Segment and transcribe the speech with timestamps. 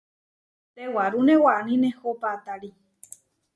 [0.75, 2.69] Tewarúne waní nehó paʼtári.